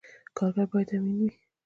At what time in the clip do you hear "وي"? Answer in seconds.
1.19-1.29